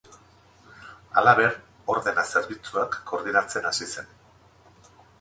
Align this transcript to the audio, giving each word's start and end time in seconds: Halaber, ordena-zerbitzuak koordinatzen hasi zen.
Halaber, 1.19 1.53
ordena-zerbitzuak 1.95 3.01
koordinatzen 3.13 3.73
hasi 3.73 3.93
zen. 3.93 4.13